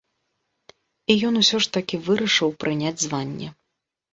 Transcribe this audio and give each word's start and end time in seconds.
І 1.13 1.17
ён 1.29 1.37
усё 1.43 1.57
ж 1.65 1.71
такі 1.75 2.01
вырашыў 2.09 2.49
прыняць 2.65 2.99
званне. 3.07 3.47